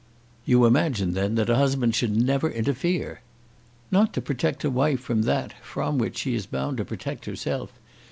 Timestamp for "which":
5.99-6.17